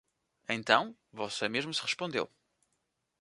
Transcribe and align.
Então, 0.49 0.97
você 1.13 1.47
mesmo 1.47 1.71
se 1.75 1.83
respondeu 1.83 2.27